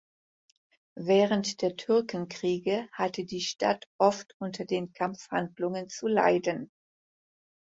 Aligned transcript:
Während 0.97 1.61
der 1.61 1.75
Türkenkriege 1.75 2.89
hatte 2.91 3.23
die 3.23 3.41
Stadt 3.41 3.85
oft 3.99 4.35
unter 4.39 4.65
den 4.65 4.93
Kampfhandlungen 4.93 5.89
zu 5.89 6.07
leiden. 6.07 6.71